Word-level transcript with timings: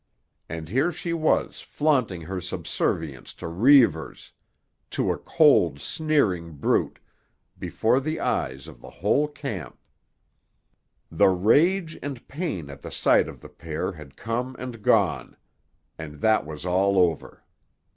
And 0.49 0.67
here 0.67 0.91
she 0.91 1.13
was 1.13 1.61
flaunting 1.61 2.21
her 2.21 2.41
subservience 2.41 3.35
to 3.35 3.47
Reivers—to 3.47 5.11
a 5.11 5.17
cold, 5.19 5.79
sneering 5.79 6.53
brute—before 6.53 7.99
the 7.99 8.19
eyes 8.19 8.67
of 8.67 8.81
the 8.81 8.89
whole 8.89 9.27
camp! 9.27 9.77
The 11.11 11.29
rage 11.29 11.99
and 12.01 12.27
pain 12.27 12.71
at 12.71 12.81
the 12.81 12.89
sight 12.89 13.27
of 13.27 13.41
the 13.41 13.49
pair 13.49 13.91
had 13.91 14.17
come 14.17 14.55
and 14.57 14.81
gone, 14.81 15.37
and 15.99 16.15
that 16.15 16.47
was 16.47 16.65
all 16.65 16.97
over. 16.97 17.43